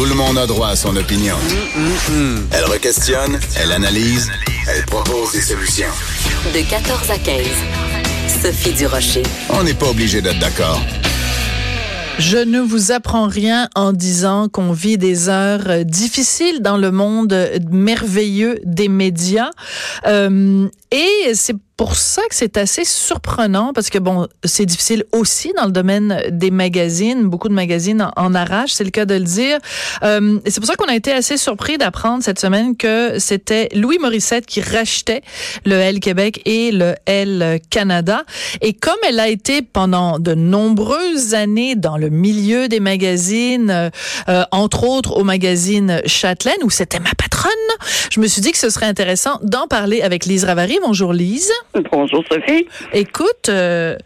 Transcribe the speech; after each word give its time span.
Tout 0.00 0.06
le 0.06 0.14
monde 0.14 0.38
a 0.38 0.46
droit 0.46 0.68
à 0.68 0.76
son 0.76 0.96
opinion. 0.96 1.36
Elle 2.52 2.64
requestionne, 2.64 3.38
elle 3.60 3.70
analyse, 3.70 4.30
elle 4.66 4.86
propose 4.86 5.32
des 5.32 5.42
solutions. 5.42 5.90
De 6.54 6.66
14 6.70 7.10
à 7.10 7.18
15. 7.18 7.46
Sophie 8.42 8.72
Durocher. 8.72 9.24
On 9.50 9.62
n'est 9.62 9.74
pas 9.74 9.90
obligé 9.90 10.22
d'être 10.22 10.38
d'accord. 10.38 10.80
Je 12.18 12.38
ne 12.38 12.60
vous 12.60 12.92
apprends 12.92 13.28
rien 13.28 13.68
en 13.74 13.92
disant 13.92 14.48
qu'on 14.48 14.72
vit 14.72 14.96
des 14.96 15.28
heures 15.28 15.68
euh, 15.68 15.84
difficiles 15.84 16.62
dans 16.62 16.78
le 16.78 16.90
monde 16.90 17.34
merveilleux 17.70 18.58
des 18.64 18.88
médias. 18.88 19.50
Euh, 20.06 20.66
et 20.90 21.34
c'est 21.34 21.56
pour 21.80 21.96
ça 21.96 22.20
que 22.28 22.34
c'est 22.34 22.58
assez 22.58 22.84
surprenant 22.84 23.72
parce 23.72 23.88
que 23.88 23.98
bon, 23.98 24.28
c'est 24.44 24.66
difficile 24.66 25.04
aussi 25.12 25.54
dans 25.56 25.64
le 25.64 25.72
domaine 25.72 26.22
des 26.30 26.50
magazines. 26.50 27.22
Beaucoup 27.22 27.48
de 27.48 27.54
magazines 27.54 28.02
en, 28.02 28.12
en 28.22 28.34
arrachent, 28.34 28.74
c'est 28.74 28.84
le 28.84 28.90
cas 28.90 29.06
de 29.06 29.14
le 29.14 29.24
dire. 29.24 29.58
Euh, 30.02 30.38
c'est 30.44 30.60
pour 30.60 30.66
ça 30.66 30.76
qu'on 30.76 30.88
a 30.88 30.94
été 30.94 31.10
assez 31.10 31.38
surpris 31.38 31.78
d'apprendre 31.78 32.22
cette 32.22 32.38
semaine 32.38 32.76
que 32.76 33.18
c'était 33.18 33.70
Louis 33.74 33.96
Morissette 33.98 34.44
qui 34.44 34.60
rachetait 34.60 35.22
le 35.64 35.76
L 35.76 36.00
Québec 36.00 36.42
et 36.44 36.70
le 36.70 36.96
L 37.06 37.60
Canada. 37.70 38.24
Et 38.60 38.74
comme 38.74 38.98
elle 39.08 39.18
a 39.18 39.28
été 39.28 39.62
pendant 39.62 40.18
de 40.18 40.34
nombreuses 40.34 41.32
années 41.32 41.76
dans 41.76 41.96
le 41.96 42.10
milieu 42.10 42.68
des 42.68 42.80
magazines, 42.80 43.70
euh, 43.70 43.88
euh 44.28 44.44
entre 44.50 44.84
autres 44.84 45.16
au 45.16 45.24
magazine 45.24 46.02
Châtelaine 46.04 46.62
où 46.62 46.68
c'était 46.68 47.00
ma 47.00 47.14
patronne, 47.16 47.50
je 48.10 48.20
me 48.20 48.26
suis 48.26 48.42
dit 48.42 48.52
que 48.52 48.58
ce 48.58 48.68
serait 48.68 48.84
intéressant 48.84 49.38
d'en 49.42 49.66
parler 49.66 50.02
avec 50.02 50.26
Lise 50.26 50.44
Ravary. 50.44 50.78
Bonjour 50.84 51.14
Lise. 51.14 51.50
Bonjour 51.92 52.24
Sophie. 52.28 52.66
Écoute, 52.92 53.48
euh, 53.48 53.96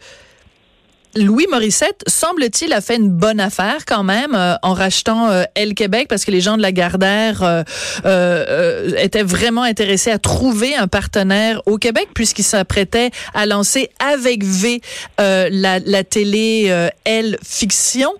Louis 1.17 1.45
Morissette, 1.49 2.03
semble-t-il, 2.07 2.73
a 2.73 2.81
fait 2.81 2.97
une 2.97 3.09
bonne 3.09 3.39
affaire 3.39 3.85
quand 3.85 4.03
même 4.03 4.35
euh, 4.35 4.55
en 4.61 4.73
rachetant 4.73 5.29
euh, 5.29 5.43
El 5.55 5.73
Québec 5.73 6.07
parce 6.09 6.25
que 6.25 6.31
les 6.31 6.41
gens 6.41 6.57
de 6.57 6.61
la 6.61 6.73
Gardère 6.73 7.41
euh, 7.41 7.63
euh, 8.05 8.91
étaient 8.97 9.23
vraiment 9.23 9.61
intéressés 9.61 10.11
à 10.11 10.19
trouver 10.19 10.75
un 10.75 10.89
partenaire 10.89 11.61
au 11.67 11.77
Québec 11.77 12.09
puisqu'il 12.13 12.43
s'apprêtait 12.43 13.11
à 13.33 13.45
lancer 13.45 13.89
avec 13.99 14.43
V 14.43 14.81
la, 15.17 15.79
la, 15.79 16.03
télé 16.03 16.89
Elle 17.05 17.37
Fiction. 17.41 18.11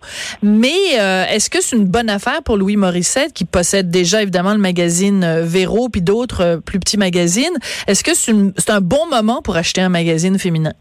Mais 0.42 0.94
est-ce 1.30 1.50
que 1.50 1.62
c'est 1.62 1.76
une 1.76 1.88
bonne 1.88 2.10
affaire 2.10 2.44
pour 2.44 2.56
Louis 2.56 2.78
Morissette 2.78 3.34
qui 3.34 3.44
possède 3.44 3.90
déjà 3.90 4.22
évidemment 4.22 4.54
le 4.54 4.60
magazine 4.60 5.42
Véro 5.42 5.90
puis 5.90 6.02
d'autres 6.02 6.62
plus 6.66 6.80
petits 6.80 6.98
magazines? 6.98 7.58
Est-ce 7.88 8.06
que 8.06 8.12
c'est 8.14 8.70
un 8.70 8.82
bon 8.82 9.06
moment 9.08 9.42
pour 9.42 9.58
acheter 9.58 9.82
un 9.82 9.90
magazine 9.90 10.40
féminin? 10.40 10.74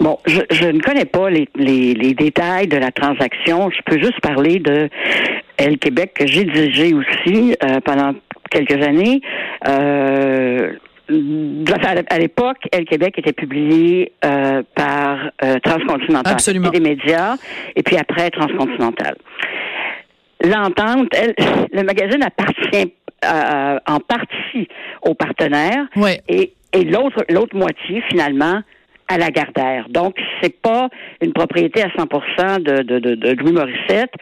Bon, 0.00 0.18
je, 0.26 0.40
je, 0.50 0.66
ne 0.66 0.80
connais 0.80 1.04
pas 1.06 1.30
les, 1.30 1.48
les, 1.54 1.94
les, 1.94 2.14
détails 2.14 2.66
de 2.66 2.76
la 2.76 2.90
transaction. 2.90 3.70
Je 3.70 3.80
peux 3.86 3.98
juste 3.98 4.20
parler 4.20 4.58
de 4.58 4.88
Elle 5.56 5.78
Québec 5.78 6.12
que 6.14 6.26
j'ai 6.26 6.44
dirigé 6.44 6.92
aussi 6.94 7.56
euh, 7.64 7.80
pendant 7.80 8.12
quelques 8.50 8.82
années. 8.86 9.20
Euh, 9.66 10.72
à 11.08 12.18
l'époque, 12.18 12.58
Elle 12.72 12.84
Québec 12.84 13.14
était 13.18 13.32
publié 13.32 14.12
euh, 14.24 14.62
par 14.74 15.30
euh, 15.44 15.56
Transcontinental. 15.62 16.32
Absolument. 16.32 16.70
des 16.70 16.80
médias, 16.80 17.36
et 17.74 17.82
puis 17.82 17.96
après 17.96 18.30
Transcontinental. 18.30 19.16
L'entente, 20.42 21.08
elle, 21.12 21.34
le 21.72 21.82
magazine 21.82 22.22
appartient 22.22 22.92
euh, 23.24 23.78
en 23.86 24.00
partie 24.00 24.68
aux 25.02 25.14
partenaires. 25.14 25.86
Ouais. 25.96 26.20
Et, 26.28 26.52
et 26.72 26.84
l'autre, 26.84 27.24
l'autre 27.30 27.56
moitié, 27.56 28.02
finalement, 28.10 28.60
à 29.08 29.18
la 29.18 29.30
Gardère. 29.30 29.88
Donc, 29.88 30.16
c'est 30.40 30.60
pas 30.60 30.88
une 31.20 31.32
propriété 31.32 31.82
à 31.82 31.88
100% 31.88 32.62
de, 32.62 32.82
de, 32.82 32.98
de, 32.98 33.14
de 33.14 33.30
Louis 33.32 33.52
Morissette. 33.52 34.12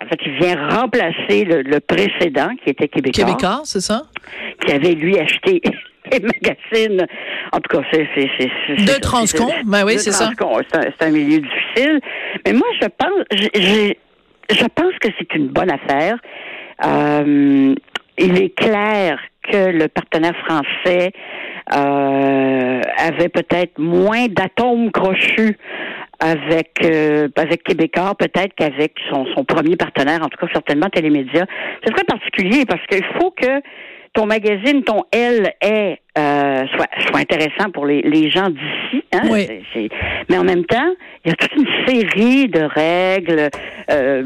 En 0.00 0.06
fait, 0.06 0.18
il 0.26 0.32
vient 0.32 0.68
remplacer 0.68 1.44
le, 1.44 1.62
le 1.62 1.80
précédent, 1.80 2.50
qui 2.62 2.70
était 2.70 2.88
québécois. 2.88 3.24
Québécois, 3.24 3.60
c'est 3.64 3.80
ça? 3.80 4.02
Qui 4.64 4.72
avait, 4.72 4.92
lui, 4.92 5.18
acheté 5.18 5.62
les 6.12 6.20
magazines. 6.20 7.06
En 7.52 7.60
tout 7.60 7.76
cas, 7.76 7.84
c'est... 7.92 8.06
c'est, 8.14 8.28
c'est 8.38 8.74
de 8.76 9.00
Transcon, 9.00 9.48
ben 9.64 9.84
oui, 9.86 9.98
c'est 9.98 10.12
ça. 10.12 10.30
C'est 10.36 10.76
un, 10.76 10.82
c'est 10.98 11.06
un 11.06 11.10
milieu 11.10 11.40
difficile. 11.40 12.00
Mais 12.44 12.52
moi, 12.52 12.66
je 12.80 12.86
pense... 12.88 13.50
J'ai, 13.54 13.98
je 14.50 14.64
pense 14.74 14.94
que 15.00 15.08
c'est 15.18 15.34
une 15.34 15.48
bonne 15.48 15.70
affaire. 15.70 16.18
Euh, 16.84 17.74
il 18.18 18.42
est 18.42 18.54
clair 18.54 19.18
que 19.50 19.70
le 19.70 19.88
partenaire 19.88 20.36
français 20.44 21.12
euh, 21.74 22.80
avait 22.98 23.28
peut-être 23.28 23.78
moins 23.78 24.26
d'atomes 24.28 24.90
crochus 24.92 25.58
avec 26.20 26.78
euh, 26.84 27.28
avec 27.36 27.62
Québécois, 27.64 28.14
peut-être 28.18 28.54
qu'avec 28.56 28.94
son, 29.10 29.26
son 29.34 29.44
premier 29.44 29.76
partenaire, 29.76 30.22
en 30.22 30.28
tout 30.28 30.38
cas 30.38 30.52
certainement 30.52 30.88
Télémédia. 30.88 31.44
C'est 31.84 31.92
très 31.92 32.04
particulier 32.04 32.64
parce 32.66 32.84
qu'il 32.86 33.04
faut 33.18 33.30
que 33.32 33.60
ton 34.16 34.24
magazine, 34.24 34.82
ton 34.82 35.04
L 35.12 35.52
est 35.60 36.00
euh, 36.18 36.64
soit, 36.74 36.88
soit 37.06 37.18
intéressant 37.20 37.70
pour 37.72 37.84
les, 37.84 38.00
les 38.00 38.30
gens 38.30 38.48
d'ici. 38.48 39.04
Hein? 39.12 39.28
Oui. 39.30 39.46
Mais 40.30 40.38
en 40.38 40.44
même 40.44 40.64
temps, 40.64 40.94
il 41.24 41.30
y 41.30 41.32
a 41.32 41.36
toute 41.36 41.54
une 41.54 41.86
série 41.86 42.48
de 42.48 42.62
règles, 42.62 43.50
euh, 43.90 44.24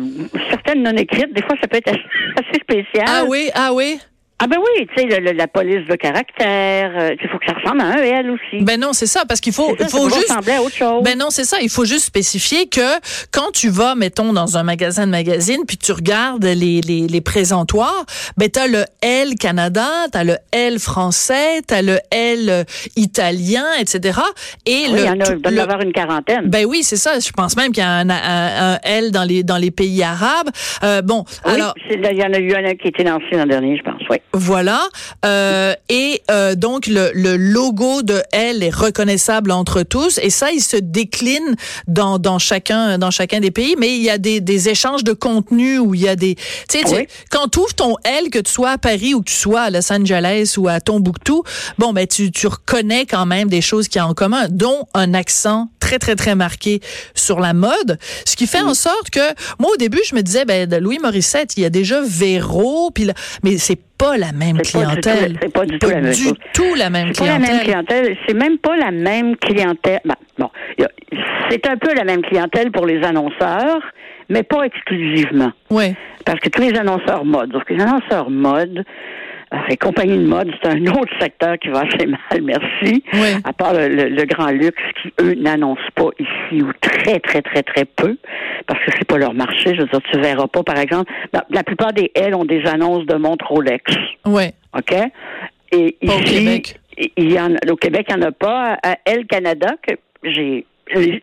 certaines 0.48 0.84
non 0.84 0.92
écrites. 0.92 1.32
Des 1.32 1.42
fois, 1.42 1.56
ça 1.60 1.66
peut 1.66 1.78
être 1.78 1.88
assez 2.36 2.60
spécial. 2.60 3.04
Ah 3.08 3.24
oui, 3.28 3.50
ah 3.54 3.70
oui. 3.74 3.98
Ah 4.42 4.46
ben 4.46 4.56
oui, 4.58 4.86
tu 4.96 5.02
sais, 5.08 5.20
la 5.20 5.46
police 5.48 5.86
de 5.86 5.96
caractère, 5.96 6.92
euh, 6.98 7.14
il 7.22 7.28
faut 7.28 7.38
que 7.38 7.44
ça 7.46 7.52
ressemble 7.52 7.82
à 7.82 7.84
un 7.84 7.96
elle 8.02 8.30
aussi. 8.30 8.62
Ben 8.64 8.80
non, 8.80 8.92
c'est 8.94 9.06
ça, 9.06 9.24
parce 9.28 9.40
qu'il 9.40 9.52
faut, 9.52 9.76
ça, 9.78 9.88
faut 9.88 10.08
ça 10.08 10.16
juste. 10.16 10.28
ressembler 10.30 10.52
à 10.54 10.62
autre 10.62 10.74
chose. 10.74 11.02
Ben 11.02 11.18
non, 11.18 11.26
c'est 11.30 11.44
ça. 11.44 11.58
Il 11.60 11.68
faut 11.68 11.84
juste 11.84 12.04
spécifier 12.06 12.66
que 12.68 12.80
quand 13.32 13.50
tu 13.52 13.68
vas, 13.68 13.94
mettons, 13.94 14.32
dans 14.32 14.56
un 14.56 14.62
magasin 14.62 15.04
de 15.06 15.10
magazine, 15.10 15.58
puis 15.68 15.76
tu 15.76 15.92
regardes 15.92 16.44
les, 16.44 16.80
les, 16.80 17.06
les 17.06 17.20
présentoirs, 17.20 18.06
ben 18.38 18.48
t'as 18.48 18.66
le 18.66 18.84
L 19.02 19.34
Canada, 19.38 19.86
t'as 20.10 20.24
le 20.24 20.36
L 20.52 20.78
français, 20.78 21.60
t'as 21.66 21.82
le 21.82 21.98
L 22.10 22.64
italien, 22.96 23.64
etc. 23.78 24.20
Et 24.66 24.84
oui, 24.88 24.92
le, 24.92 24.98
il 25.00 25.04
y 25.04 25.08
en 25.08 25.12
a, 25.20 25.32
il 25.34 25.42
doit 25.42 25.52
y 25.52 25.54
le- 25.54 25.60
avoir 25.60 25.80
une 25.82 25.92
quarantaine. 25.92 26.46
ben 26.48 26.64
oui, 26.66 26.82
c'est 26.82 26.96
ça. 26.96 27.18
Je 27.18 27.30
pense 27.32 27.56
même 27.56 27.72
qu'il 27.72 27.82
y 27.82 27.86
a 27.86 27.90
un, 27.90 28.08
un, 28.10 28.72
un 28.74 28.78
L 28.84 29.10
dans 29.10 29.24
les 29.24 29.42
dans 29.42 29.58
les 29.58 29.70
pays 29.70 30.02
arabes. 30.02 30.48
Euh, 30.82 31.02
bon, 31.02 31.24
oui, 31.46 31.52
alors 31.54 31.74
il 31.90 32.16
y 32.16 32.22
en 32.24 32.32
a 32.32 32.38
eu 32.38 32.54
un 32.54 32.74
qui 32.74 32.86
a 32.86 32.88
été 32.88 33.04
lancé 33.04 33.26
l'an 33.32 33.46
dernier, 33.46 33.76
je 33.76 33.82
pense, 33.82 34.00
oui. 34.08 34.16
Voilà. 34.32 34.88
Euh, 35.24 35.74
et 35.88 36.22
euh, 36.30 36.54
donc, 36.54 36.86
le, 36.86 37.10
le 37.14 37.36
logo 37.36 38.02
de 38.02 38.22
elle 38.32 38.62
est 38.62 38.74
reconnaissable 38.74 39.50
entre 39.50 39.82
tous. 39.82 40.18
Et 40.22 40.30
ça, 40.30 40.52
il 40.52 40.60
se 40.60 40.76
décline 40.76 41.56
dans, 41.88 42.18
dans, 42.18 42.38
chacun, 42.38 42.98
dans 42.98 43.10
chacun 43.10 43.40
des 43.40 43.50
pays. 43.50 43.74
Mais 43.78 43.96
il 43.96 44.02
y 44.02 44.10
a 44.10 44.18
des, 44.18 44.40
des 44.40 44.68
échanges 44.68 45.02
de 45.04 45.12
contenu 45.12 45.78
où 45.78 45.94
il 45.94 46.02
y 46.02 46.08
a 46.08 46.16
des... 46.16 46.36
Tu 46.68 46.78
sais, 46.78 46.84
Oui. 46.94 47.06
quand 47.30 47.48
tu 47.48 47.58
ouvres 47.58 47.74
ton 47.74 47.96
L, 48.04 48.30
que 48.30 48.38
tu 48.38 48.52
sois 48.52 48.70
à 48.70 48.78
Paris 48.78 49.14
ou 49.14 49.20
que 49.20 49.30
tu 49.30 49.36
sois 49.36 49.62
à 49.62 49.70
Los 49.70 49.92
Angeles 49.92 50.54
ou 50.56 50.68
à 50.68 50.80
Tombouctou, 50.80 51.42
bon, 51.78 51.92
ben 51.92 52.06
tu, 52.06 52.30
tu 52.30 52.46
reconnais 52.46 53.06
quand 53.06 53.26
même 53.26 53.48
des 53.48 53.60
choses 53.60 53.88
qu'il 53.88 53.98
y 53.98 54.02
a 54.02 54.06
en 54.06 54.14
commun, 54.14 54.46
dont 54.48 54.86
un 54.94 55.12
accent 55.14 55.68
très, 55.80 55.98
très, 55.98 56.14
très 56.14 56.34
marqué 56.36 56.80
sur 57.14 57.40
la 57.40 57.52
mode. 57.52 57.98
Ce 58.26 58.36
qui 58.36 58.46
fait 58.46 58.60
en 58.60 58.74
sorte 58.74 59.10
que, 59.10 59.20
moi, 59.58 59.70
au 59.72 59.76
début, 59.76 60.00
je 60.08 60.14
me 60.14 60.22
disais, 60.22 60.44
ben, 60.44 60.72
Louis 60.78 60.98
Morissette, 61.02 61.56
il 61.56 61.62
y 61.62 61.66
a 61.66 61.70
déjà 61.70 62.00
Véro, 62.00 62.90
puis 62.92 63.04
là, 63.04 63.14
mais 63.42 63.58
c'est 63.58 63.78
pas 64.00 64.16
la 64.16 64.32
même 64.32 64.58
clientèle. 64.58 65.38
c'est 65.42 65.52
pas 65.52 65.66
du 65.66 65.78
tout 65.78 65.88
la 65.88 66.90
même 66.90 67.12
tout 67.12 67.24
la 67.24 67.38
clientèle. 67.38 68.16
C'est 68.26 68.34
même 68.34 68.58
pas 68.58 68.76
la 68.76 68.90
même 68.90 69.36
clientèle. 69.36 70.00
Ben, 70.04 70.14
bon, 70.38 70.50
c'est 71.50 71.66
un 71.66 71.76
peu 71.76 71.94
la 71.94 72.04
même 72.04 72.22
clientèle 72.22 72.70
pour 72.72 72.86
les 72.86 73.02
annonceurs, 73.04 73.82
mais 74.28 74.42
pas 74.42 74.62
exclusivement. 74.62 75.52
Ouais. 75.70 75.94
Parce 76.24 76.40
que 76.40 76.48
tous 76.48 76.62
les 76.62 76.76
annonceurs 76.78 77.24
mode, 77.24 77.52
que 77.64 77.74
les 77.74 77.82
annonceurs 77.82 78.30
mode, 78.30 78.84
les 79.68 79.76
compagnies 79.76 80.18
de 80.18 80.26
mode, 80.26 80.50
c'est 80.62 80.68
un 80.70 80.86
autre 80.86 81.12
secteur 81.20 81.58
qui 81.58 81.68
va 81.70 81.80
assez 81.80 82.06
mal, 82.06 82.42
merci. 82.42 83.02
Oui. 83.14 83.28
À 83.44 83.52
part 83.52 83.74
le, 83.74 83.88
le- 83.88 84.08
le 84.08 84.24
grand 84.24 84.50
luxe 84.50 84.80
qui, 85.02 85.12
eux, 85.20 85.34
n'annoncent 85.34 85.80
pas 85.96 86.08
ici 86.18 86.62
ou 86.62 86.70
très, 86.80 87.18
très, 87.18 87.42
très, 87.42 87.62
très 87.62 87.84
peu, 87.84 88.16
parce 88.66 88.78
que 88.84 88.92
c'est 88.96 89.04
pas 89.06 89.18
leur 89.18 89.34
marché. 89.34 89.74
Je 89.74 89.80
veux 89.82 89.88
dire, 89.88 90.00
tu 90.12 90.20
verras 90.20 90.46
pas, 90.46 90.62
par 90.62 90.78
exemple, 90.78 91.10
la, 91.32 91.44
la 91.50 91.64
plupart 91.64 91.92
des 91.92 92.12
L 92.14 92.34
ont 92.36 92.44
des 92.44 92.64
annonces 92.66 93.06
de 93.06 93.14
montres 93.16 93.46
Rolex. 93.48 93.84
Ouais. 94.24 94.52
OK? 94.76 94.94
Et 95.72 95.96
Pas 96.06 96.14
au 96.14 96.18
ici, 96.20 96.34
Québec. 96.38 96.80
il 97.16 97.32
y 97.32 97.40
en, 97.40 97.54
au 97.70 97.76
Québec, 97.76 98.06
il 98.10 98.16
n'y 98.16 98.24
en 98.24 98.28
a 98.28 98.32
pas. 98.32 98.78
À 98.84 98.96
Elle 99.04 99.26
Canada, 99.26 99.68
que 99.86 99.94
j'ai 100.24 100.64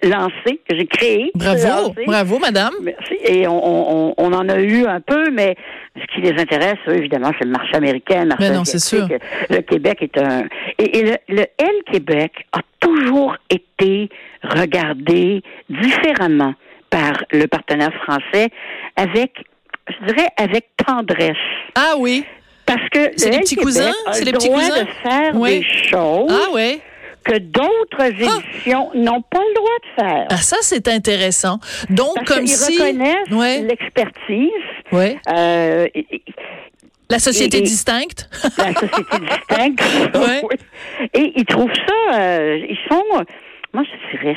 lancé, 0.04 0.62
que 0.70 0.78
j'ai 0.78 0.86
créé. 0.88 1.32
Bravo. 1.36 1.68
lancé. 1.68 2.04
Bravo, 2.06 2.40
madame. 2.40 2.74
Merci. 2.82 3.16
Et 3.26 3.48
on, 3.48 4.10
on, 4.10 4.14
on 4.18 4.34
en 4.34 4.48
a 4.48 4.60
eu 4.62 4.86
un 4.86 5.02
peu, 5.02 5.30
mais 5.32 5.56
ce 6.00 6.06
qui 6.14 6.22
les 6.22 6.40
intéresse, 6.40 6.78
eux, 6.88 6.96
évidemment, 6.96 7.32
c'est 7.38 7.46
le 7.46 7.52
marché 7.52 7.76
américain, 7.76 8.22
le 8.24 8.30
marché 8.30 8.50
Mais 8.50 8.56
non, 8.56 8.66
c'est 8.66 8.78
asiatique. 8.78 9.22
Le 9.50 9.62
Québec 9.62 9.98
est 10.02 10.18
un... 10.18 10.44
Et, 10.80 10.98
et 11.00 11.04
le, 11.04 11.18
le 11.30 11.46
L 11.58 11.76
Québec 11.92 12.32
a 12.54 12.60
toujours 12.80 13.36
été 13.50 14.10
regardé 14.44 15.42
différemment 15.70 16.54
par 16.90 17.14
le 17.32 17.46
partenaire 17.48 17.94
français 18.04 18.50
avec, 18.96 19.32
je 19.90 20.06
dirais, 20.14 20.28
avec 20.38 20.68
tendresse. 20.86 21.36
Ah 21.76 21.96
oui. 21.98 22.26
Parce 22.66 22.88
que 22.90 23.12
C'est 23.16 23.30
le 23.30 23.36
les 23.36 23.40
petits 23.40 23.56
Québec 23.56 23.66
cousins? 23.66 23.92
C'est 24.12 24.20
le 24.22 24.26
les 24.26 24.32
petits 24.34 24.48
droit 24.50 24.60
cousins? 24.62 24.82
de 24.84 25.10
faire 25.10 25.32
Oui. 25.36 25.60
des 25.60 25.90
choses 25.90 26.32
Ah 26.32 26.58
que 27.24 27.38
d'autres 27.40 28.06
éditions 28.06 28.90
n'ont 28.96 29.22
pas 29.22 29.40
le 29.40 29.54
droit 29.56 29.70
de 29.84 30.02
faire. 30.02 30.28
Ah, 30.30 30.38
ça, 30.38 30.56
c'est 30.62 30.88
intéressant. 30.88 31.60
Donc, 31.90 32.16
Parce 32.16 32.30
comme 32.30 32.48
si... 32.48 32.82
reconnaissent 32.82 33.30
Ouais. 33.32 33.60
l'expertise. 33.64 34.50
Ouais. 34.92 35.18
Euh, 35.30 35.88
et- 35.94 36.06
et- 36.12 36.24
La 37.10 37.20
société 37.20 37.60
Et- 37.60 37.62
distincte? 37.62 38.30
la 38.58 38.74
société 38.74 39.20
distincte. 39.20 39.82
Ouais. 40.16 40.42
Oui. 40.44 41.08
Et 41.14 41.34
ils 41.36 41.46
trouvent 41.46 41.72
ça, 41.74 42.20
euh, 42.20 42.58
ils 42.70 42.78
sont, 42.90 43.04
moi 43.74 43.84
je 43.84 44.18
dirais, 44.18 44.36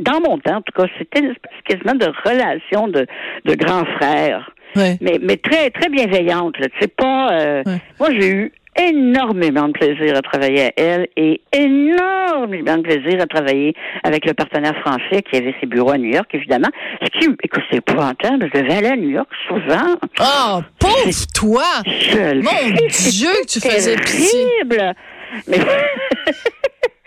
dans 0.00 0.20
mon 0.20 0.38
temps 0.38 0.56
en 0.56 0.62
tout 0.62 0.72
cas, 0.76 0.86
c'était 0.98 1.20
une 1.20 1.30
espèce 1.32 1.52
quasiment 1.64 1.94
de 1.94 2.06
relation 2.28 2.88
de, 2.88 3.06
de 3.44 3.54
grands 3.54 3.84
frères, 3.96 4.50
Ouais. 4.74 4.98
mais, 5.00 5.18
mais 5.22 5.36
très 5.36 5.70
très 5.70 5.88
bienveillante. 5.88 6.58
Là. 6.58 6.66
Pas, 6.96 7.32
euh, 7.32 7.62
Ouais. 7.66 7.80
moi 8.00 8.08
j'ai 8.12 8.30
eu 8.30 8.52
énormément 8.80 9.68
de 9.68 9.72
plaisir 9.72 10.16
à 10.16 10.22
travailler 10.22 10.66
à 10.66 10.72
elle 10.76 11.08
et 11.16 11.40
énormément 11.52 12.76
de 12.76 12.82
plaisir 12.82 13.20
à 13.20 13.26
travailler 13.26 13.74
avec 14.02 14.26
le 14.26 14.34
partenaire 14.34 14.76
français 14.80 15.22
qui 15.22 15.36
avait 15.36 15.54
ses 15.60 15.66
bureaux 15.66 15.90
à 15.90 15.98
New 15.98 16.12
York, 16.12 16.28
évidemment. 16.34 16.68
Ce 17.02 17.08
qui, 17.18 17.28
écoute, 17.42 17.62
c'est 17.70 17.78
épouvantable. 17.78 18.48
Je 18.54 18.60
devais 18.60 18.74
aller 18.74 18.88
à 18.88 18.96
New 18.96 19.10
York 19.10 19.28
souvent. 19.48 19.96
Oh, 20.20 20.60
pauvre 20.78 21.26
toi! 21.34 21.64
Mon 21.84 22.70
Dieu, 23.10 23.30
que 23.42 23.46
tu 23.46 23.60
faisais 23.60 23.96
pitié. 23.96 24.40
Mais, 25.48 25.58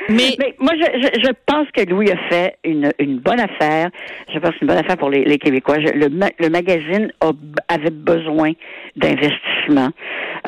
Mais, 0.09 0.35
mais 0.39 0.55
moi, 0.59 0.73
je, 0.75 1.19
je, 1.23 1.31
pense 1.45 1.67
que 1.75 1.87
Louis 1.89 2.11
a 2.11 2.17
fait 2.29 2.57
une, 2.63 2.91
une 2.99 3.19
bonne 3.19 3.39
affaire. 3.39 3.89
Je 4.33 4.39
pense 4.39 4.53
une 4.61 4.67
bonne 4.67 4.77
affaire 4.77 4.97
pour 4.97 5.09
les, 5.09 5.23
les 5.23 5.37
Québécois. 5.37 5.77
Le, 5.77 6.07
le 6.39 6.49
magazine 6.49 7.11
a- 7.21 7.31
avait 7.73 7.91
besoin 7.91 8.51
d'investissement. 8.95 9.89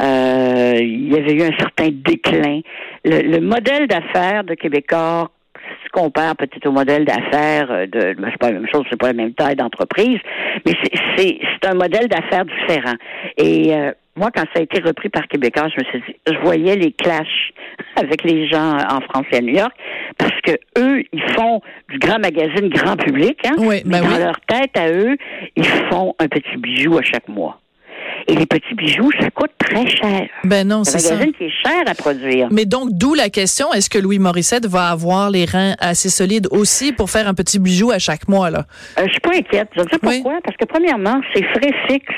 Euh, 0.02 0.74
il 0.80 1.14
y 1.14 1.18
avait 1.18 1.34
eu 1.34 1.44
un 1.44 1.58
certain 1.58 1.90
déclin. 1.92 2.62
Le, 3.06 3.22
le 3.22 3.40
modèle 3.40 3.88
d'affaires 3.88 4.44
de 4.44 4.56
Québécois 4.56 5.30
si 5.56 5.86
tu 5.86 5.90
compares 5.92 6.36
peut-être 6.36 6.66
au 6.68 6.72
modèle 6.72 7.06
d'affaires 7.06 7.88
de, 7.88 8.14
ben, 8.20 8.28
c'est 8.32 8.38
pas 8.40 8.52
la 8.52 8.60
même 8.60 8.68
chose, 8.74 8.84
c'est 8.90 9.00
pas 9.00 9.08
la 9.08 9.14
même 9.14 9.34
taille 9.34 9.56
d'entreprise, 9.56 10.20
mais 10.66 10.74
c'est 11.16 11.40
un 11.66 11.76
modèle 11.76 12.08
d'affaires 12.08 12.46
différent. 12.46 12.96
Et 13.38 13.74
euh, 13.74 13.92
moi, 14.22 14.30
quand 14.34 14.44
ça 14.54 14.60
a 14.60 14.62
été 14.62 14.80
repris 14.82 15.10
par 15.10 15.28
Québécois, 15.28 15.68
je 15.76 15.82
me 15.82 15.86
suis 15.90 16.00
dit, 16.08 16.16
je 16.28 16.38
voyais 16.44 16.76
les 16.76 16.92
clashs 16.94 17.52
avec 17.96 18.24
les 18.24 18.48
gens 18.48 18.78
en 18.78 19.02
France 19.02 19.26
et 19.32 19.38
à 19.38 19.42
New 19.42 19.56
York, 19.56 19.74
parce 20.18 20.40
que 20.44 20.52
eux, 20.78 21.04
ils 21.12 21.24
font 21.36 21.62
du 21.90 21.98
grand 22.00 22.20
magazine 22.20 22.70
grand 22.70 22.96
public, 22.98 23.38
hein, 23.46 23.56
Oui, 23.58 23.82
mais 23.86 24.00
ben 24.00 24.02
dans 24.08 24.16
oui. 24.16 24.20
leur 24.24 24.40
tête 24.42 24.78
à 24.78 24.90
eux, 24.92 25.18
ils 25.56 25.66
font 25.66 26.14
un 26.20 26.28
petit 26.28 26.56
bijou 26.58 26.98
à 26.98 27.02
chaque 27.04 27.28
mois. 27.28 27.58
Et 28.28 28.36
les 28.36 28.46
petits 28.46 28.76
bijoux, 28.76 29.10
ça 29.20 29.32
coûte 29.32 29.52
très 29.58 29.88
cher. 29.88 30.28
ben 30.44 30.68
non, 30.68 30.84
C'est 30.84 31.00
c'est 31.00 31.08
un 31.08 31.10
ça. 31.10 31.14
magazine 31.16 31.34
qui 31.34 31.46
est 31.46 31.50
cher 31.66 31.82
à 31.88 31.96
produire. 31.96 32.48
Mais 32.52 32.66
donc, 32.66 32.90
d'où 32.92 33.16
la 33.16 33.30
question, 33.30 33.72
est-ce 33.74 33.90
que 33.90 33.98
Louis 33.98 34.20
Morissette 34.20 34.68
va 34.68 34.90
avoir 34.90 35.32
les 35.32 35.46
reins 35.46 35.74
assez 35.80 36.10
solides 36.10 36.48
aussi 36.52 36.94
pour 36.94 37.10
faire 37.10 37.28
un 37.28 37.34
petit 37.34 37.58
bijou 37.58 37.90
à 37.92 37.98
chaque 38.00 38.28
mois, 38.28 38.52
là? 38.52 38.66
Euh, 39.00 39.04
je 39.08 39.12
suis 39.12 39.20
pas 39.22 39.32
inquiète. 39.36 39.70
Je 39.76 39.82
dire 39.82 40.00
Oui. 40.04 40.22
pourquoi. 40.22 40.40
Parce 40.44 40.56
que 40.58 40.66
premièrement, 40.66 41.20
ces 41.34 41.42
frais 41.44 41.72
fixes, 41.90 42.14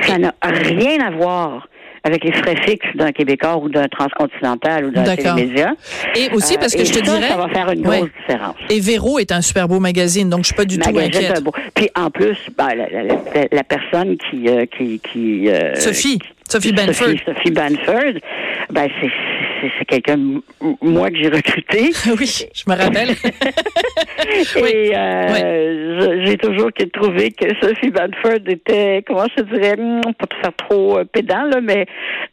ça 0.00 0.18
n'a 0.18 0.34
rien 0.42 1.00
à 1.06 1.10
voir 1.10 1.68
avec 2.04 2.24
les 2.24 2.32
frais 2.32 2.56
fixes 2.66 2.88
d'un 2.96 3.12
Québécois 3.12 3.58
ou 3.58 3.68
d'un 3.68 3.86
transcontinental 3.86 4.86
ou 4.86 4.90
d'un 4.90 5.14
télémédia. 5.14 5.74
Et 6.16 6.30
aussi, 6.32 6.56
parce 6.58 6.74
Euh, 6.74 6.78
que 6.78 6.84
je 6.84 6.92
te 6.92 6.98
ça, 7.04 7.14
dirais... 7.16 7.28
ça 7.28 7.36
va 7.36 7.48
faire 7.48 7.70
une 7.70 7.86
Ouais. 7.86 7.98
grosse 7.98 8.10
différence. 8.26 8.56
Et 8.70 8.80
Véro 8.80 9.20
est 9.20 9.30
un 9.30 9.40
super 9.40 9.68
beau 9.68 9.78
magazine, 9.78 10.28
donc 10.28 10.40
je 10.40 10.46
suis 10.46 10.54
pas 10.56 10.64
du 10.64 10.78
tout 10.78 10.90
Magazine, 10.90 11.14
inquiète. 11.14 11.30
c'est 11.32 11.38
un 11.38 11.42
beau- 11.42 11.52
Puis 11.76 11.88
en 11.94 12.10
plus, 12.10 12.36
ben, 12.58 12.68
la, 12.74 12.88
la- 12.90 13.02
la- 13.04 13.46
la 13.52 13.62
personne 13.64 14.16
qui 14.16 14.48
euh, 14.48 14.66
qui 14.66 15.00
qui 15.12 15.48
euh, 15.48 15.76
Sophie, 15.76 16.18
Sophie 16.48 16.72
Benford. 16.72 17.06
Sophie, 17.06 17.20
Sophie 17.24 17.50
Banford, 17.52 18.14
ben 18.70 18.88
c'est 19.78 19.84
quelqu'un 19.86 20.18
moi 20.80 21.08
que 21.08 21.16
j'ai 21.18 21.28
recruté. 21.28 21.92
oui, 22.18 22.46
je 22.52 22.64
me 22.68 22.76
rappelle. 22.76 23.10
Oui. 24.56 24.70
Et 24.72 24.96
euh, 24.96 26.24
j'ai 26.24 26.36
toujours 26.36 26.70
trouvé 26.92 27.30
que 27.30 27.46
Sophie 27.60 27.90
Banford 27.90 28.40
était, 28.48 29.02
comment 29.06 29.26
je 29.36 29.42
dirais, 29.44 29.76
hmm, 29.76 30.00
pas 30.18 30.26
de 30.26 30.34
faire 30.40 30.54
trop 30.68 30.98
euh, 30.98 31.04
pédant, 31.04 31.44
là, 31.44 31.60
mais 31.60 31.86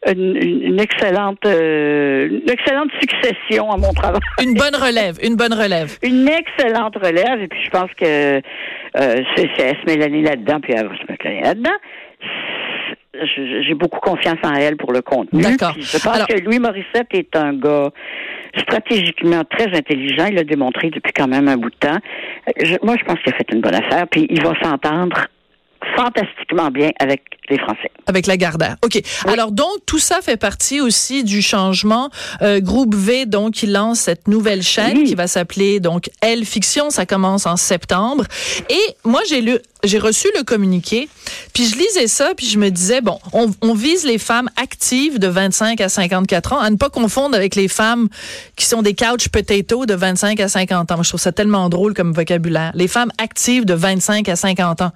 une, 0.06 0.80
excellente, 0.80 1.44
euh, 1.46 2.28
une 2.28 2.50
excellente 2.50 2.90
succession 3.00 3.70
à 3.70 3.76
mon 3.76 3.92
travail. 3.92 4.20
une 4.42 4.54
bonne 4.54 4.74
relève, 4.74 5.16
une 5.22 5.36
bonne 5.36 5.52
relève. 5.54 5.98
Une 6.02 6.28
excellente 6.28 6.96
relève. 6.96 7.40
Et 7.42 7.48
puis 7.48 7.60
je 7.64 7.70
pense 7.70 7.90
que 7.96 8.04
euh, 8.06 8.40
c'est, 8.94 9.48
c'est- 9.56 9.62
elle 9.62 9.76
se 9.76 9.86
met 9.86 9.96
l'année 9.96 10.22
là-dedans, 10.22 10.60
puis 10.60 10.72
elle 10.76 10.88
va 10.88 10.94
se 10.96 11.10
mettre 11.10 11.26
là-dedans. 11.26 11.76
J'ai 13.66 13.74
beaucoup 13.74 14.00
confiance 14.00 14.38
en 14.42 14.54
elle 14.54 14.76
pour 14.76 14.92
le 14.92 15.02
contenu. 15.02 15.42
D'accord. 15.42 15.74
Je 15.78 15.98
pense 15.98 16.14
Alors- 16.14 16.26
que 16.26 16.38
Louis 16.40 16.58
Morissette 16.58 17.08
est 17.12 17.34
un 17.36 17.52
gars 17.54 17.90
stratégiquement 18.58 19.42
très 19.44 19.74
intelligent. 19.76 20.26
Il 20.26 20.34
l'a 20.36 20.44
démontré 20.44 20.90
depuis 20.90 21.12
quand 21.12 21.28
même 21.28 21.48
un 21.48 21.56
bout 21.56 21.70
de 21.70 21.76
temps. 21.76 21.98
Je- 22.62 22.76
moi, 22.82 22.96
je 22.98 23.04
pense 23.04 23.18
qu'il 23.20 23.32
a 23.32 23.36
fait 23.36 23.46
une 23.52 23.60
bonne 23.60 23.74
affaire. 23.74 24.06
Puis 24.10 24.26
il 24.30 24.42
va 24.42 24.52
s'entendre 24.62 25.16
fantastiquement 25.96 26.68
bien 26.70 26.90
avec 26.98 27.22
les 27.48 27.58
Français. 27.58 27.90
Avec 28.06 28.26
la 28.26 28.36
Gardère. 28.36 28.76
OK. 28.84 29.00
Alors, 29.26 29.50
donc, 29.50 29.70
tout 29.86 29.98
ça 29.98 30.20
fait 30.20 30.36
partie 30.36 30.80
aussi 30.80 31.24
du 31.24 31.40
changement. 31.42 32.10
Euh, 32.42 32.60
Groupe 32.60 32.94
V, 32.94 33.24
donc, 33.26 33.62
il 33.62 33.72
lance 33.72 34.00
cette 34.00 34.28
nouvelle 34.28 34.62
chaîne 34.62 34.98
Oui. 34.98 35.04
qui 35.04 35.14
va 35.14 35.26
s'appeler, 35.26 35.80
donc, 35.80 36.10
Elle 36.20 36.44
Fiction. 36.44 36.90
Ça 36.90 37.06
commence 37.06 37.46
en 37.46 37.56
septembre. 37.56 38.24
Et 38.68 38.78
moi, 39.08 39.20
j'ai 39.28 39.40
lu, 39.40 39.56
j'ai 39.84 39.98
reçu 39.98 40.28
le 40.36 40.42
communiqué, 40.44 41.08
puis 41.54 41.66
je 41.66 41.76
lisais 41.76 42.06
ça, 42.06 42.32
puis 42.36 42.46
je 42.46 42.58
me 42.58 42.70
disais, 42.70 43.00
bon, 43.00 43.18
on, 43.32 43.50
on 43.62 43.74
vise 43.74 44.04
les 44.04 44.18
femmes 44.18 44.48
actives 44.56 45.18
de 45.18 45.26
25 45.28 45.80
à 45.80 45.88
54 45.88 46.52
ans, 46.52 46.58
à 46.58 46.70
ne 46.70 46.76
pas 46.76 46.90
confondre 46.90 47.34
avec 47.36 47.54
les 47.54 47.68
femmes 47.68 48.08
qui 48.56 48.66
sont 48.66 48.82
des 48.82 48.94
couch 48.94 49.28
potatoes 49.28 49.86
de 49.86 49.94
25 49.94 50.40
à 50.40 50.48
50 50.48 50.92
ans. 50.92 51.02
Je 51.02 51.08
trouve 51.08 51.20
ça 51.20 51.32
tellement 51.32 51.68
drôle 51.68 51.94
comme 51.94 52.12
vocabulaire. 52.12 52.72
Les 52.74 52.88
femmes 52.88 53.10
actives 53.18 53.64
de 53.64 53.74
25 53.74 54.28
à 54.28 54.36
50 54.36 54.82
ans. 54.82 54.92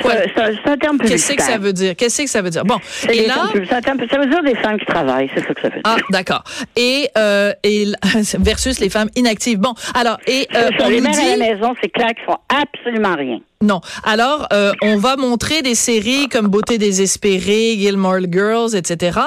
C'est, 0.00 0.08
un- 0.38 0.76
terme 0.78 0.98
Qu'est-ce 0.98 1.32
que 1.32 1.42
ça 1.42 1.58
veut 1.58 1.72
dire? 1.72 1.96
Qu'est-ce 1.96 2.22
que 2.22 2.28
ça 2.28 2.42
veut 2.42 2.50
dire? 2.50 2.64
Bon, 2.64 2.78
et 3.10 3.26
là, 3.26 3.48
termes 3.82 3.98
ça 4.10 4.18
veut 4.18 4.26
dire 4.26 4.42
des 4.42 4.54
femmes 4.56 4.78
qui 4.78 4.86
travaillent, 4.86 5.30
c'est 5.34 5.40
ça 5.46 5.54
que 5.54 5.60
ça 5.60 5.68
veut 5.68 5.74
dire. 5.74 5.82
ah, 5.84 5.96
d'accord. 6.10 6.44
Et, 6.76 7.08
euh, 7.16 7.52
et 7.64 7.86
versus 8.38 8.78
les 8.80 8.90
femmes 8.90 9.08
inactives. 9.16 9.58
Bon, 9.58 9.74
alors, 9.94 10.18
et 10.26 10.46
euh, 10.54 10.68
ça, 10.78 10.84
on 10.86 10.88
les 10.88 11.00
mères 11.00 11.18
à 11.18 11.24
la 11.24 11.34
dit... 11.34 11.40
maison, 11.40 11.74
c'est 11.82 11.88
clair 11.88 12.08
qu'ils 12.08 12.24
font 12.24 12.38
absolument 12.48 13.16
rien. 13.16 13.40
Non. 13.60 13.80
Alors, 14.04 14.46
euh, 14.52 14.72
on 14.82 14.98
va 14.98 15.16
montrer 15.16 15.62
des 15.62 15.74
séries 15.74 16.28
comme 16.28 16.46
Beauté 16.46 16.78
désespérée, 16.78 17.76
Gilmore 17.76 18.20
Girls, 18.30 18.76
etc. 18.76 19.18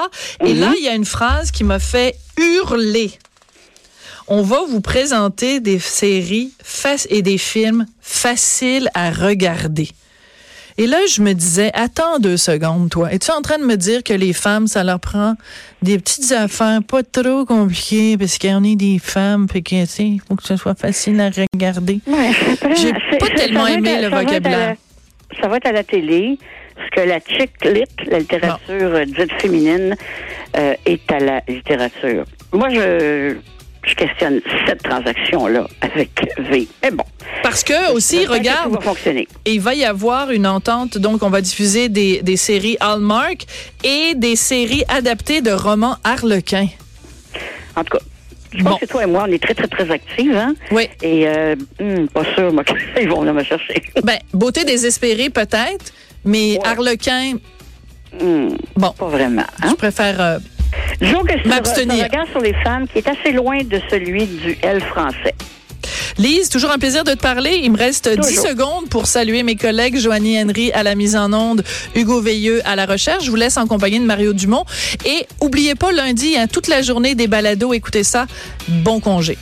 Et 0.42 0.54
là, 0.54 0.72
il 0.78 0.82
y 0.82 0.88
a 0.88 0.94
une 0.94 1.04
phrase 1.04 1.50
qui 1.50 1.64
m'a 1.64 1.78
fait 1.78 2.16
hurler. 2.38 3.12
On 4.28 4.40
va 4.42 4.60
vous 4.66 4.80
présenter 4.80 5.60
des 5.60 5.78
séries 5.78 6.52
fac- 6.64 7.06
et 7.10 7.20
des 7.20 7.36
films 7.36 7.86
faciles 8.00 8.88
à 8.94 9.10
regarder. 9.10 9.90
Et 10.78 10.86
là, 10.86 10.98
je 11.08 11.20
me 11.22 11.32
disais, 11.34 11.70
attends 11.74 12.18
deux 12.18 12.36
secondes, 12.36 12.88
toi. 12.90 13.12
Es-tu 13.12 13.30
en 13.30 13.42
train 13.42 13.58
de 13.58 13.64
me 13.64 13.76
dire 13.76 14.02
que 14.02 14.12
les 14.14 14.32
femmes, 14.32 14.66
ça 14.66 14.82
leur 14.84 15.00
prend 15.00 15.34
des 15.82 15.98
petites 15.98 16.32
affaires 16.32 16.80
pas 16.82 17.02
trop 17.02 17.44
compliquées 17.44 18.16
parce 18.16 18.38
qu'on 18.38 18.64
est 18.64 18.76
des 18.76 18.98
femmes, 18.98 19.46
puis 19.48 19.62
que, 19.62 19.80
tu 19.82 19.86
sais, 19.86 20.04
il 20.04 20.20
faut 20.26 20.34
que 20.36 20.44
ce 20.44 20.56
soit 20.56 20.78
facile 20.78 21.20
à 21.20 21.30
regarder? 21.54 22.00
J'ai 22.06 22.92
C'est- 23.10 23.18
pas 23.18 23.28
tellement 23.34 23.66
aimé 23.66 24.00
le 24.00 24.08
vocabulaire. 24.08 24.76
la- 25.30 25.40
Ça 25.42 25.48
va 25.48 25.56
être 25.56 25.66
à 25.66 25.72
la 25.72 25.84
télé, 25.84 26.38
parce 26.76 26.90
que 26.90 27.00
la 27.08 27.18
chick 27.20 27.50
lit, 27.64 27.84
la 28.10 28.18
littérature 28.18 28.60
euh, 28.94 29.04
dite 29.04 29.32
féminine, 29.40 29.94
euh, 30.56 30.74
est 30.86 31.10
à 31.12 31.18
la 31.18 31.42
littérature. 31.48 32.24
Moi, 32.52 32.68
je, 32.70 33.36
je 33.84 33.94
questionne 33.94 34.40
cette 34.66 34.82
transaction-là 34.82 35.66
avec 35.80 36.10
V. 36.38 36.68
Mais 36.82 36.90
bon. 36.90 37.04
Parce 37.42 37.64
que 37.64 37.92
aussi, 37.92 38.24
que 38.24 38.30
regarde, 38.30 38.68
tout 38.70 38.74
va 38.76 38.80
fonctionner. 38.80 39.26
il 39.46 39.60
va 39.60 39.74
y 39.74 39.84
avoir 39.84 40.30
une 40.30 40.46
entente, 40.46 40.98
donc 40.98 41.22
on 41.22 41.30
va 41.30 41.40
diffuser 41.40 41.88
des, 41.88 42.22
des 42.22 42.36
séries 42.36 42.76
Hallmark 42.80 43.44
et 43.82 44.14
des 44.14 44.36
séries 44.36 44.84
adaptées 44.88 45.40
de 45.40 45.50
romans 45.50 45.96
harlequins. 46.04 46.68
En 47.74 47.82
tout 47.84 47.96
cas, 47.98 48.04
je 48.52 48.62
pense 48.62 48.72
Bon. 48.72 48.76
que 48.78 48.86
toi 48.86 49.02
et 49.02 49.06
moi, 49.06 49.24
on 49.28 49.32
est 49.32 49.42
très, 49.42 49.54
très, 49.54 49.66
très 49.66 49.90
actifs, 49.90 50.34
hein? 50.36 50.54
Oui. 50.70 50.88
Et, 51.02 51.26
euh, 51.26 51.56
hum, 51.80 52.06
pas 52.08 52.22
sûr, 52.34 52.52
moi, 52.52 52.62
qu'ils 52.96 53.08
vont 53.08 53.20
venir 53.20 53.34
me 53.34 53.42
chercher. 53.42 53.82
Ben, 54.04 54.18
beauté 54.32 54.64
désespérée 54.64 55.30
peut-être, 55.30 55.92
mais 56.24 56.52
Ouais. 56.58 56.60
harlequin, 56.66 57.34
Hum, 58.20 58.58
bon, 58.76 58.90
pas 58.90 59.06
vraiment, 59.08 59.40
hein? 59.62 59.68
je 59.70 59.74
préfère... 59.74 60.20
euh, 60.20 60.38
Disons 61.00 61.22
que 61.22 61.48
M'abstenir. 61.48 62.04
regard 62.04 62.26
sur 62.28 62.40
les 62.40 62.54
femmes 62.62 62.86
qui 62.88 62.98
est 62.98 63.08
assez 63.08 63.32
loin 63.32 63.62
de 63.62 63.80
celui 63.90 64.26
du 64.26 64.56
L 64.62 64.80
français. 64.80 65.34
Lise, 66.18 66.50
toujours 66.50 66.70
un 66.70 66.78
plaisir 66.78 67.04
de 67.04 67.12
te 67.12 67.18
parler. 67.18 67.60
Il 67.62 67.72
me 67.72 67.78
reste 67.78 68.08
10 68.08 68.16
Toujours. 68.16 68.46
secondes 68.46 68.88
pour 68.88 69.06
saluer 69.06 69.42
mes 69.42 69.56
collègues 69.56 69.96
Joanie 69.98 70.40
Henry 70.42 70.70
à 70.72 70.82
la 70.82 70.94
mise 70.94 71.16
en 71.16 71.32
onde, 71.32 71.64
Hugo 71.94 72.20
Veilleux 72.20 72.60
à 72.66 72.76
la 72.76 72.84
recherche. 72.86 73.24
Je 73.24 73.30
vous 73.30 73.36
laisse 73.36 73.56
en 73.56 73.66
compagnie 73.66 73.98
de 73.98 74.04
Mario 74.04 74.32
Dumont. 74.34 74.64
Et 75.06 75.26
oubliez 75.40 75.74
pas, 75.74 75.90
lundi, 75.90 76.36
hein, 76.36 76.46
toute 76.46 76.68
la 76.68 76.82
journée 76.82 77.14
des 77.14 77.26
balados, 77.28 77.72
écoutez 77.72 78.04
ça, 78.04 78.26
bon 78.68 79.00
congé. 79.00 79.38